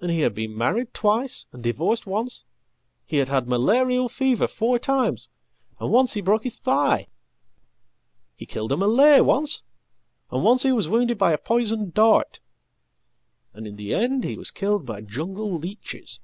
[0.00, 2.44] And he had been married twice and divorced once;
[3.10, 5.28] hehad had malarial fever four times,
[5.80, 7.08] and once he broke his thigh.
[8.36, 9.64] He killeda Malay once,
[10.30, 12.38] and once he was wounded by a poisoned dart.
[13.52, 16.20] And in the endhe was killed by jungle leeches.